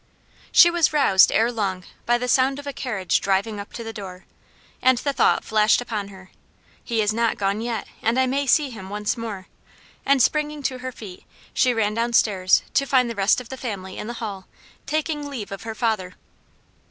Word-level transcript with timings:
She 0.51 0.71
was 0.71 0.91
roused 0.93 1.31
ere 1.31 1.51
long 1.51 1.83
by 2.07 2.17
the 2.17 2.27
sound 2.27 2.57
of 2.57 2.65
a 2.65 2.73
carriage 2.73 3.21
driving 3.21 3.59
up 3.59 3.71
to 3.73 3.83
the 3.83 3.93
door, 3.93 4.25
and 4.81 4.97
the 4.97 5.13
thought 5.13 5.43
flashed 5.43 5.79
upon 5.79 6.07
her, 6.07 6.31
"He 6.83 7.03
is 7.03 7.13
not 7.13 7.37
gone 7.37 7.61
yet, 7.61 7.85
and 8.01 8.17
I 8.19 8.25
may 8.25 8.47
see 8.47 8.71
him 8.71 8.89
once 8.89 9.15
more;" 9.15 9.45
and 10.03 10.19
springing 10.19 10.63
to 10.63 10.79
her 10.79 10.91
feet, 10.91 11.23
she 11.53 11.71
ran 11.71 11.93
downstairs, 11.93 12.63
to 12.73 12.87
find 12.87 13.11
the 13.11 13.15
rest 13.15 13.39
of 13.39 13.49
the 13.49 13.57
family 13.57 13.99
in 13.99 14.07
the 14.07 14.13
hall, 14.13 14.47
taking 14.87 15.29
leave 15.29 15.51
of 15.51 15.61
her 15.61 15.75
father. 15.75 16.15